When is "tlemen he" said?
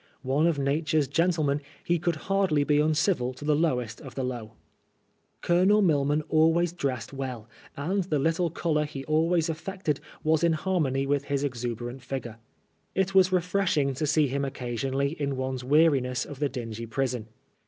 1.29-1.99